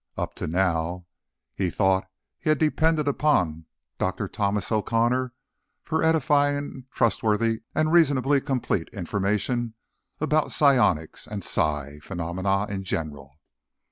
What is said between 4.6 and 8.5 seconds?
O'Connor for edifying, trustworthy and reasonably